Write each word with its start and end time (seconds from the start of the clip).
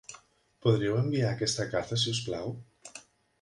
Podríeu 0.65 0.97
enviar 1.01 1.27
aquesta 1.33 1.67
carta 1.75 2.01
si 2.05 2.15
us 2.15 2.23
plau? 2.31 2.51